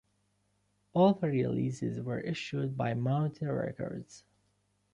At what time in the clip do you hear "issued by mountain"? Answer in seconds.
2.21-3.51